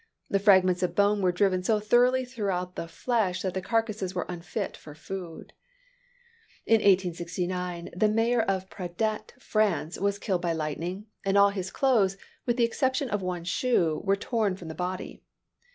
[0.31, 4.25] The fragments of bone were driven so thoroughly throughout the flesh that the carcasses were
[4.27, 5.53] unfit for food.
[6.65, 12.17] In 1869, the mayor of Pradette, France, was killed by lightning, and all his clothes,
[12.47, 15.21] with the exception of one shoe, were torn from the body.